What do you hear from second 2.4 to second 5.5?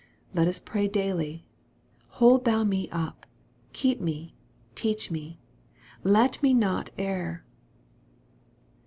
thou me up keep me teach me